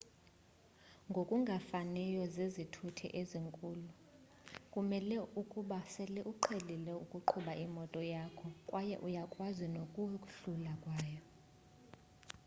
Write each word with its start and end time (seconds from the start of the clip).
ngokungafaniyo 1.09 2.23
zezithuthi 2.35 3.07
ezikhulu 3.21 3.87
kumele 4.73 5.17
ukuba 5.41 5.79
sele 5.93 6.21
uqhelile 6.31 6.93
ukuqhuba 7.03 7.53
imoto 7.65 8.01
yakho 8.13 8.47
kwaye 8.69 8.95
uyakwazi 9.07 9.65
nokohluleka 9.75 10.73
kwayo 10.83 11.21